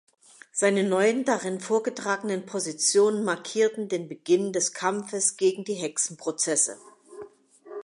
[0.51, 6.79] Seine neuen, darin vorgetragenen Positionen markierten den Beginn des Kampfes gegen die Hexenprozesse.